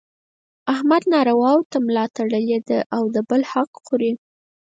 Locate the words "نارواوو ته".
1.13-1.77